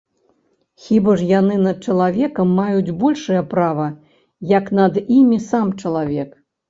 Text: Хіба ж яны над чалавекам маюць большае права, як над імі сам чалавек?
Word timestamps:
Хіба 0.85 1.11
ж 1.21 1.27
яны 1.31 1.57
над 1.65 1.77
чалавекам 1.89 2.55
маюць 2.61 2.95
большае 3.03 3.43
права, 3.53 3.85
як 4.57 4.73
над 4.81 4.93
імі 5.17 5.37
сам 5.51 5.67
чалавек? 5.85 6.29